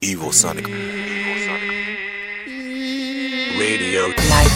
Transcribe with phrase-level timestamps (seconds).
[0.00, 0.64] Evil Sonic.
[3.58, 4.06] Radio.
[4.06, 4.52] Live.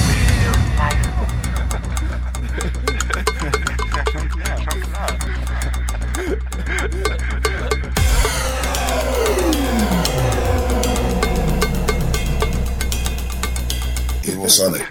[14.24, 14.86] Evil Sonic.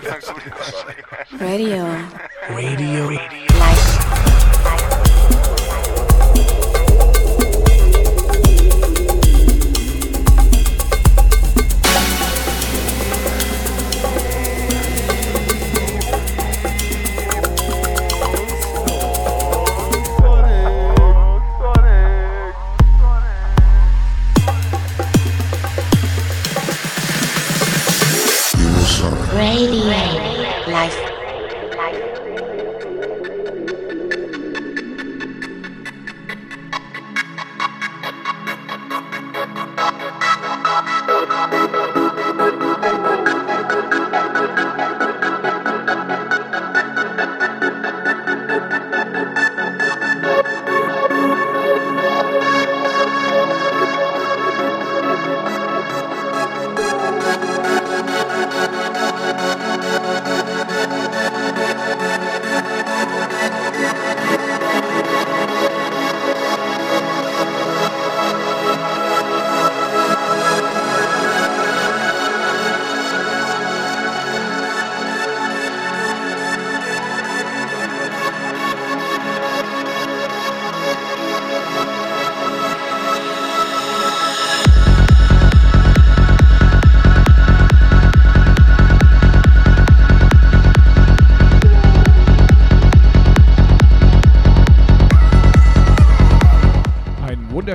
[1.40, 1.86] Radio.
[2.50, 3.10] Radio.
[3.10, 3.41] Live.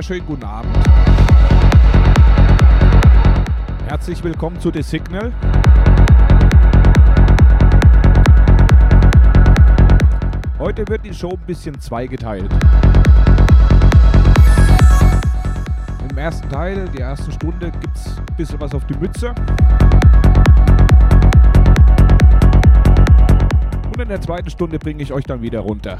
[0.07, 0.77] Wunderschönen guten Abend.
[3.87, 5.33] Herzlich willkommen zu The Signal.
[10.59, 12.49] Heute wird die Show ein bisschen zweigeteilt.
[16.09, 19.33] Im ersten Teil, die erste Stunde, gibt es ein bisschen was auf die Mütze.
[23.85, 25.97] Und in der zweiten Stunde bringe ich euch dann wieder runter.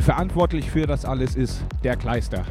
[0.00, 2.46] Und verantwortlich für das alles ist der Kleister.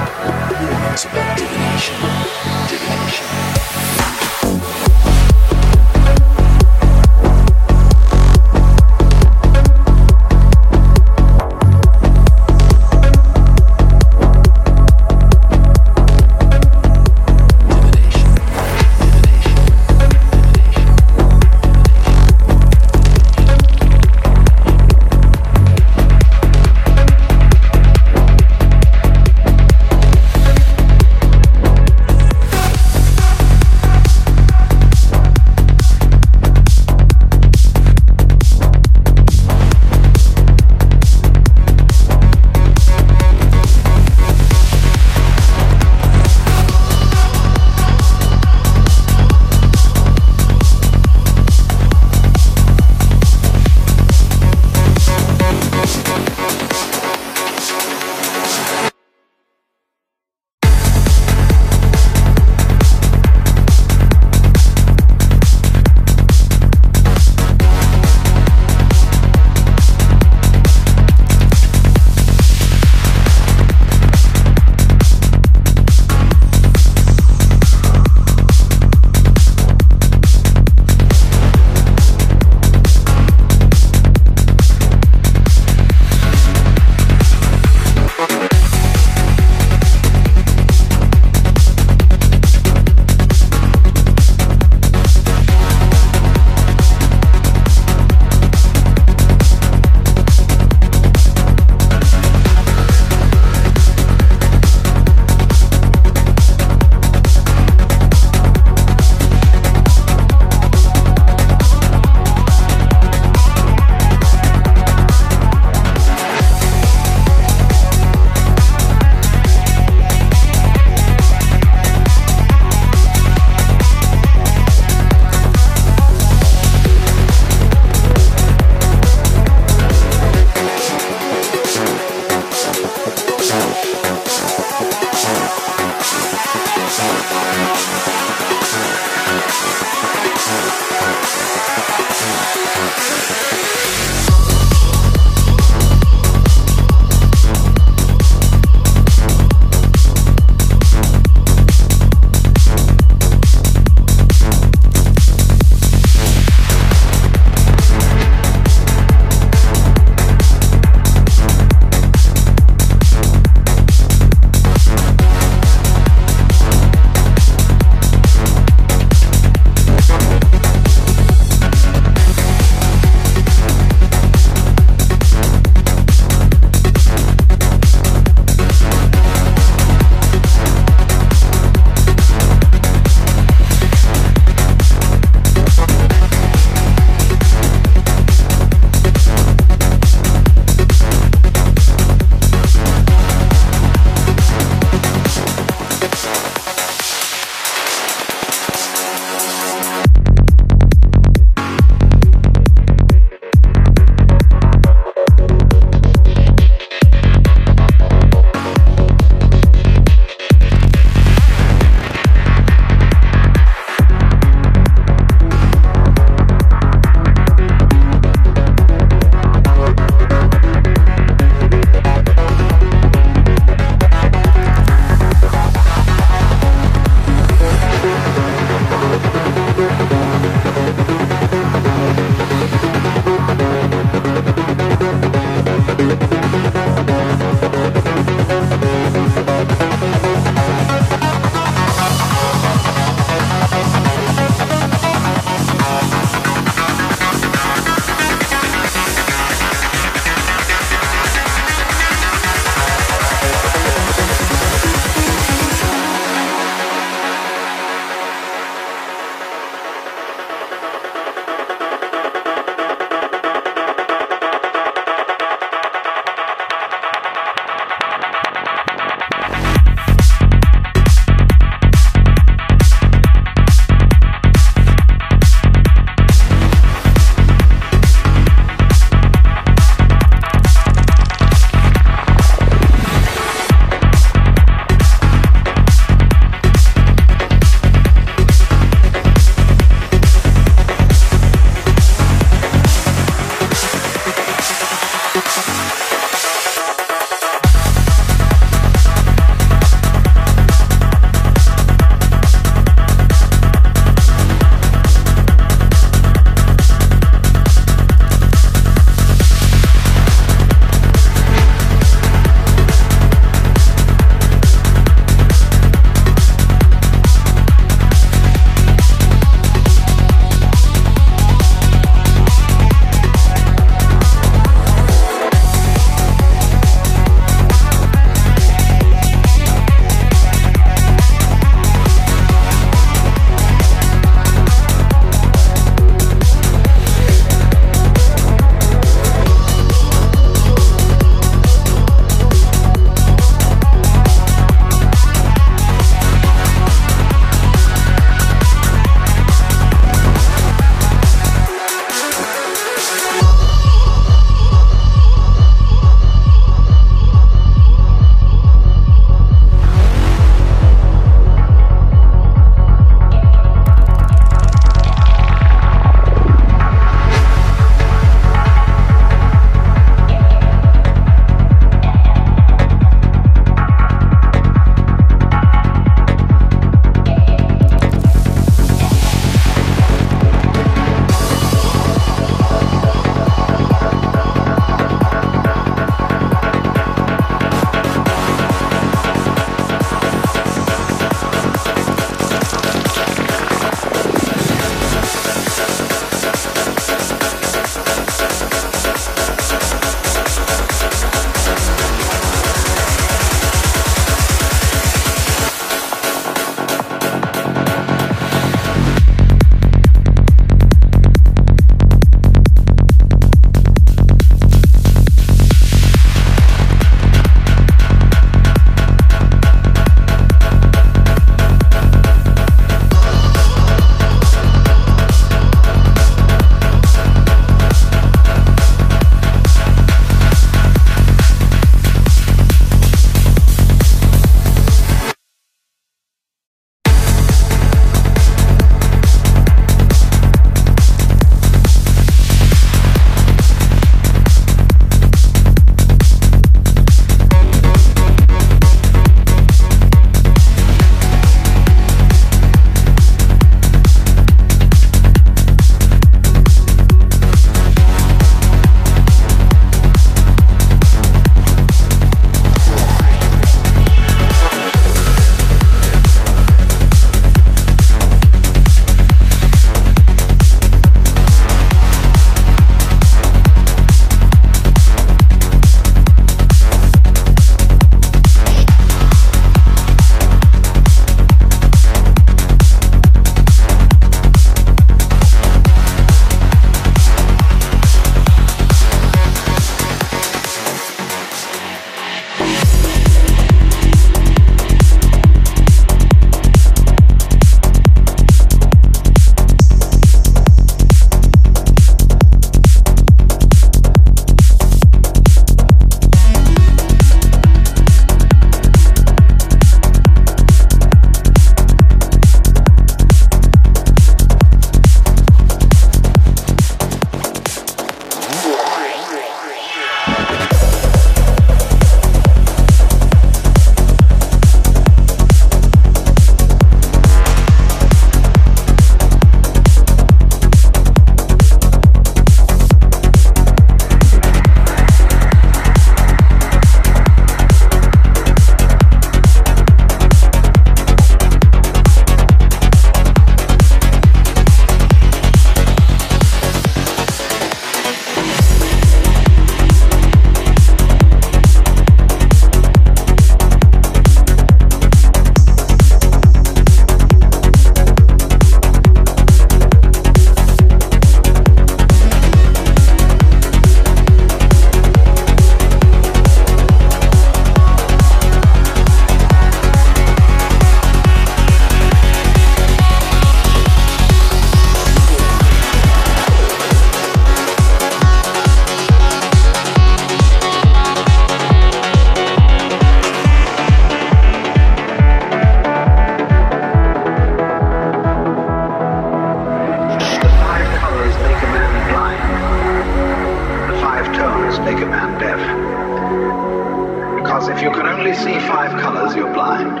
[597.78, 600.00] If you can only see five colors, you're blind.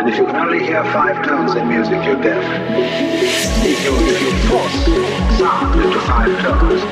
[0.00, 2.44] And if you can only hear five tones in music, you're deaf.
[3.66, 4.84] If you, if you force
[5.36, 6.82] sound into five tones,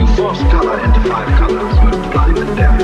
[0.00, 2.80] you force color into five colors, you're blind and deaf.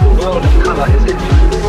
[0.00, 1.65] The world of color is infinite.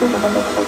[0.00, 0.67] ありがとうございました。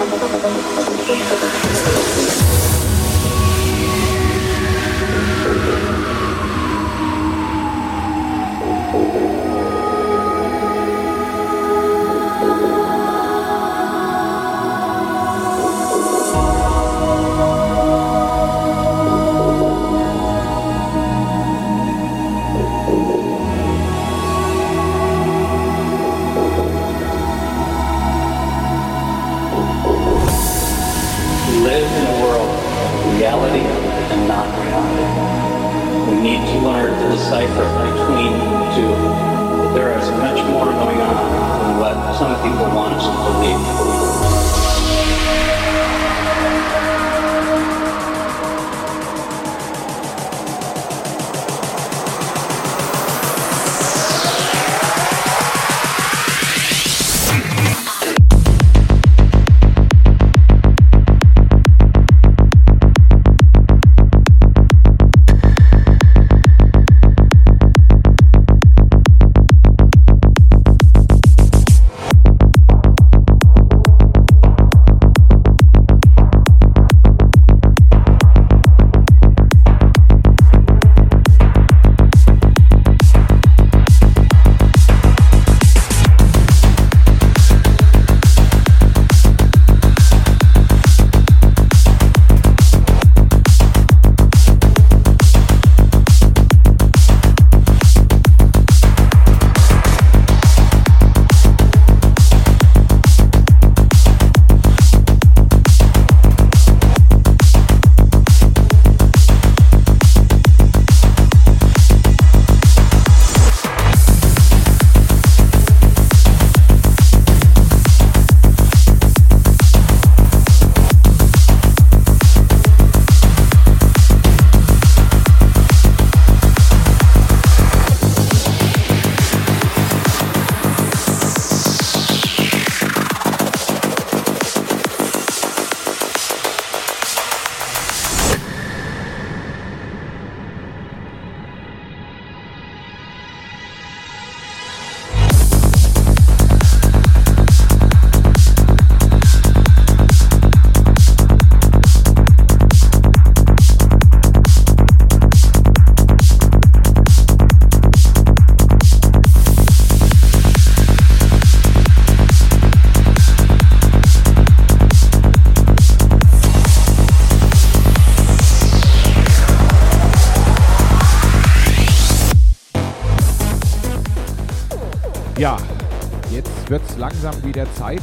[177.53, 178.01] Wieder Zeit,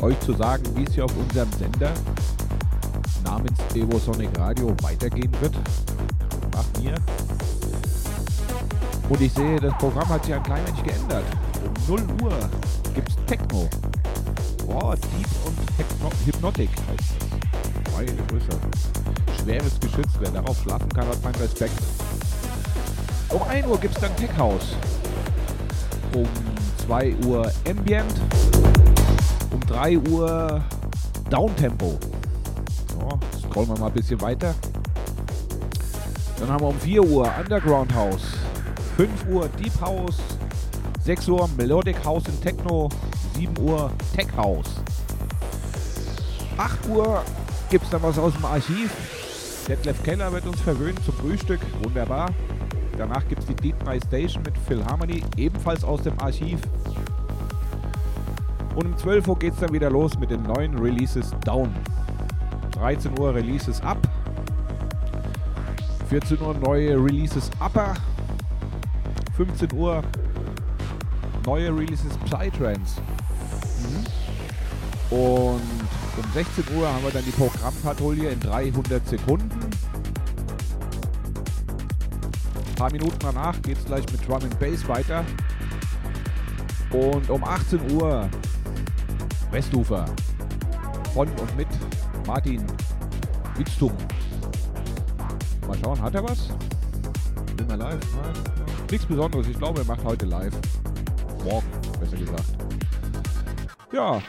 [0.00, 1.90] euch zu sagen, wie es hier auf unserem Sender
[3.24, 5.56] namens Evosonic Radio weitergehen wird.
[6.54, 6.94] Nach mir.
[9.08, 11.24] Und ich sehe, das Programm hat sich ein klein wenig geändert.
[11.88, 12.50] Um 0 Uhr
[12.94, 13.68] gibt es Techno.
[14.68, 17.92] Boah, Deep und Techno Hypnotic heißt das.
[17.96, 18.46] Meine Grüße.
[19.42, 21.74] Schweres Geschütz, wer darauf schlafen kann, hat meinen Respekt.
[23.30, 24.76] Um 1 Uhr gibt es dann Tech House.
[26.14, 26.51] Um
[26.86, 28.12] 2 Uhr Ambient.
[29.52, 30.60] Um 3 Uhr
[31.30, 31.98] Downtempo.
[32.88, 33.18] So,
[33.48, 34.54] scrollen wir mal ein bisschen weiter.
[36.40, 38.22] Dann haben wir um 4 Uhr Underground House.
[38.96, 40.18] 5 Uhr Deep House.
[41.04, 42.88] 6 Uhr Melodic House und Techno.
[43.36, 44.82] 7 Uhr Tech House.
[46.56, 47.22] 8 Uhr
[47.70, 48.90] gibt es dann was aus dem Archiv.
[49.68, 51.60] Detlef Keller wird uns verwöhnen zum Frühstück.
[51.82, 52.30] Wunderbar.
[52.98, 56.60] Danach gibt die Deep Night Station mit Phil Harmony, ebenfalls aus dem Archiv.
[58.74, 61.74] Und um 12 Uhr geht es dann wieder los mit den neuen Releases Down.
[62.72, 63.98] 13 Uhr Releases Up.
[66.08, 67.94] 14 Uhr neue Releases Upper.
[69.36, 70.02] 15 Uhr
[71.44, 73.00] neue Releases Psytrance.
[73.80, 75.16] Mhm.
[75.16, 75.60] Und
[76.16, 79.71] um 16 Uhr haben wir dann die Programmpatrouille in 300 Sekunden.
[82.82, 85.24] Paar Minuten danach geht es gleich mit Drum and Bass weiter.
[86.90, 88.28] Und um 18 Uhr
[89.52, 90.04] Westufer.
[91.14, 91.68] Von und mit
[92.26, 92.66] Martin
[93.56, 93.92] Witztum.
[95.68, 96.48] Mal schauen, hat er was?
[97.56, 98.00] Sind wir live?
[98.90, 99.46] Nichts Besonderes.
[99.46, 100.54] Ich glaube, er macht heute live.
[101.44, 101.66] Morgen,
[102.00, 102.50] besser gesagt.
[103.92, 104.20] Ja.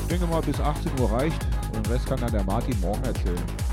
[0.00, 1.46] Ich denke mal, bis 18 Uhr reicht.
[1.72, 3.65] Und den Rest kann dann der Martin morgen erzählen.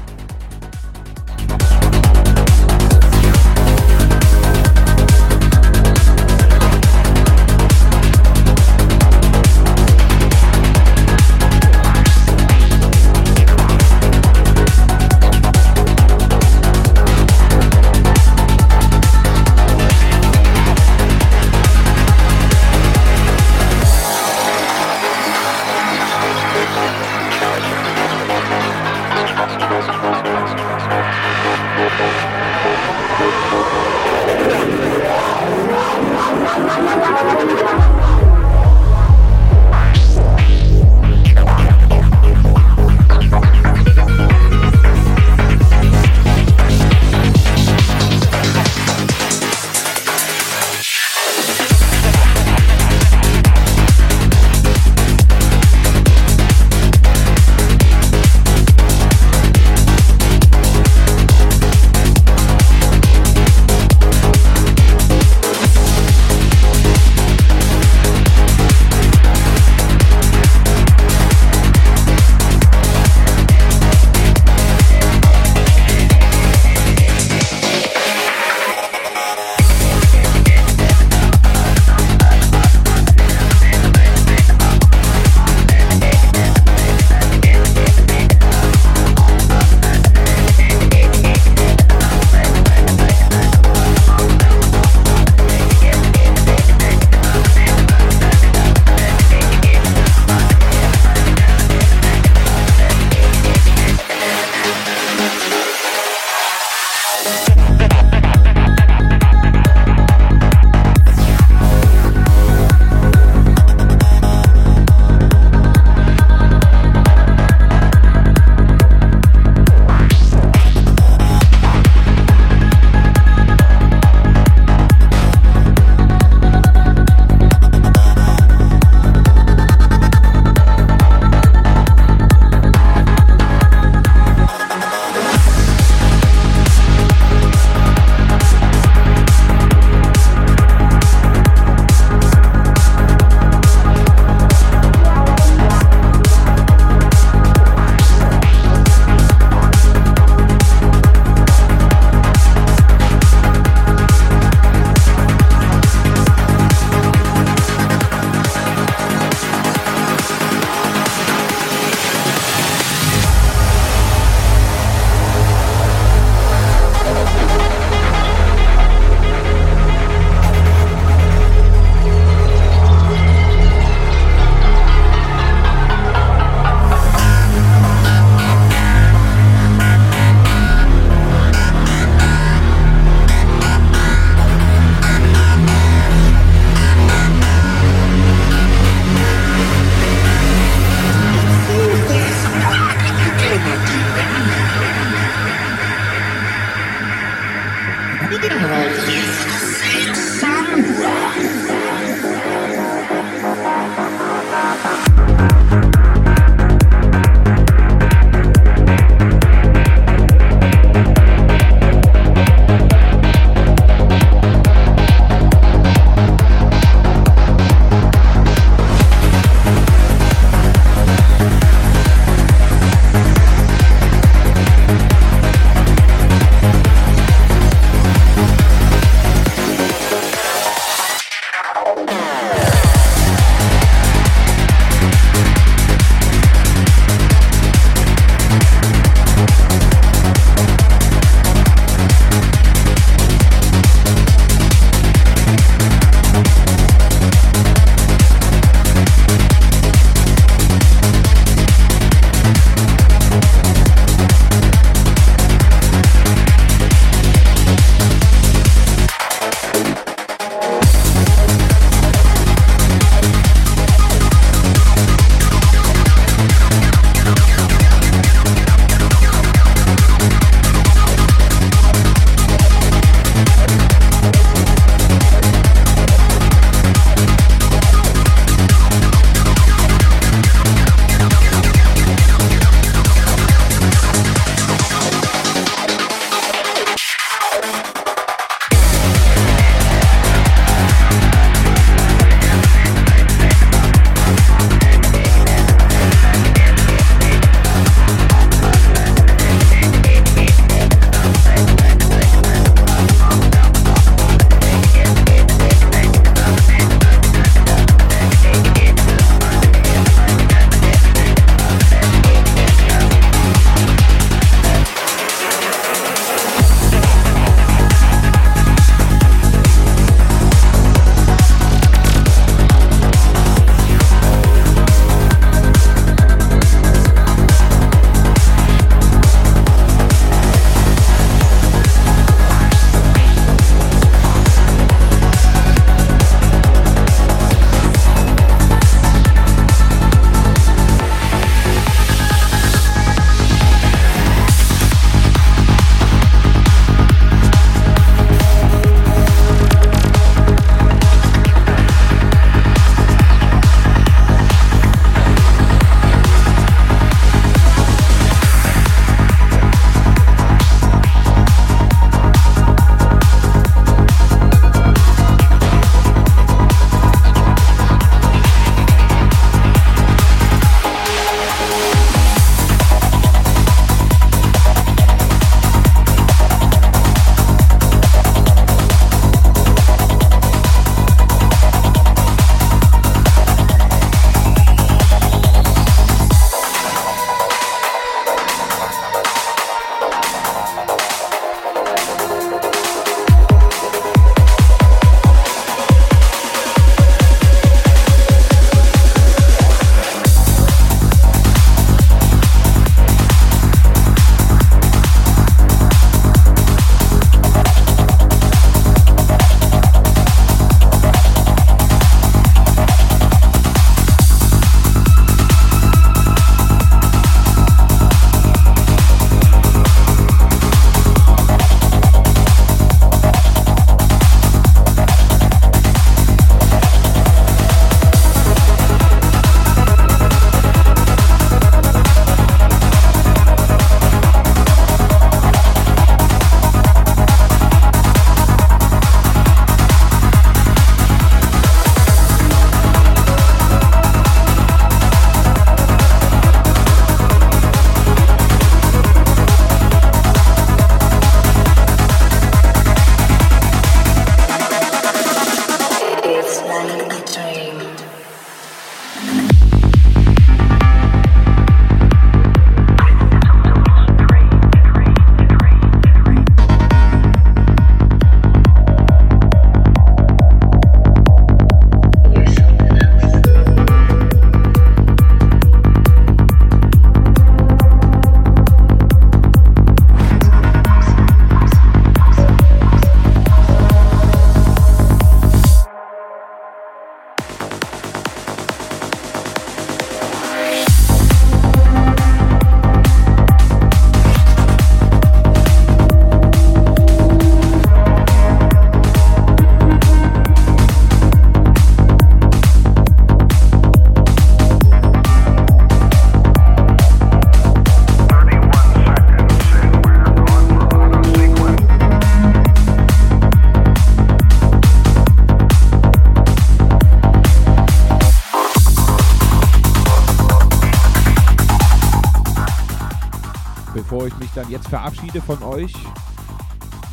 [524.94, 525.92] Verabschiede von euch,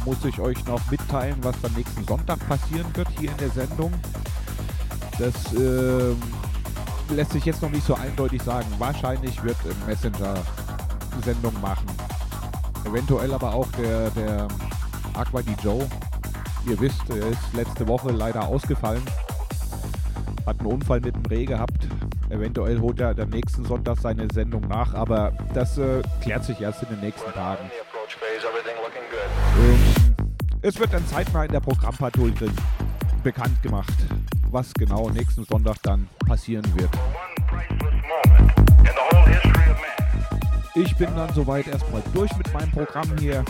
[0.05, 3.90] muss ich euch noch mitteilen, was dann nächsten Sonntag passieren wird hier in der Sendung.
[5.19, 6.20] Das ähm,
[7.09, 8.66] lässt sich jetzt noch nicht so eindeutig sagen.
[8.77, 10.35] Wahrscheinlich wird Messenger
[11.24, 11.86] Sendung machen.
[12.85, 14.48] Eventuell aber auch der, der
[15.15, 15.89] Aqua Di Joe.
[16.66, 19.02] Ihr wisst, er ist letzte Woche leider ausgefallen.
[20.44, 21.80] Hat einen Unfall mit dem Reh gehabt.
[22.41, 26.83] Eventuell holt er am nächsten Sonntag seine Sendung nach, aber das äh, klärt sich erst
[26.85, 27.71] in den nächsten Tagen.
[29.59, 30.15] Ähm,
[30.62, 32.53] es wird dann zeitnah in der Programmpatrouille drin
[33.23, 33.93] bekannt gemacht,
[34.51, 36.89] was genau nächsten Sonntag dann passieren wird.
[40.75, 43.45] Ich bin dann soweit erstmal durch mit meinem Programm hier.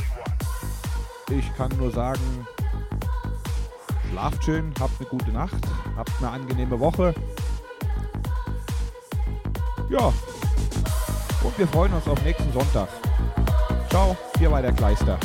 [1.30, 2.44] Ich kann nur sagen,
[4.10, 5.60] schlaft schön, habt eine gute Nacht,
[5.96, 7.14] habt eine angenehme Woche.
[9.90, 10.12] Ja,
[11.42, 12.88] und wir freuen uns auf nächsten Sonntag.
[13.88, 15.18] Ciao, hier war der Kleister.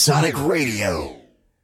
[0.00, 1.19] Sonic Radio.